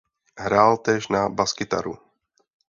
[0.35, 1.97] Hrál též na baskytaru.